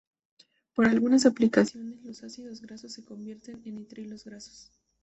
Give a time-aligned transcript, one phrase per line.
[0.73, 4.71] Para algunas aplicaciones, los ácidos grasos se convierten en nitrilos grasos.